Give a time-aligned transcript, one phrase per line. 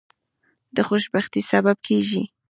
[0.75, 2.23] د خوشبختی سبب کیږي.